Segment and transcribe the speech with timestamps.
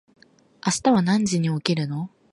[0.65, 2.09] 明日は何時に起きるの？